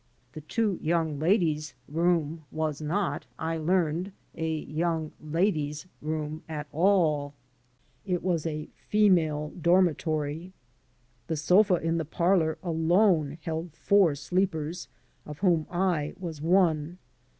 [0.33, 7.35] The two young ladies' room was not, I learned, a young ladies' room at all;
[8.03, 10.53] it was a female dormitory.
[11.27, 14.87] The sofa in the parlor alone held four sleepers,
[15.27, 16.97] of whom I was one.